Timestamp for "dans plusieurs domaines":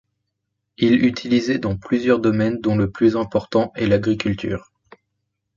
1.59-2.59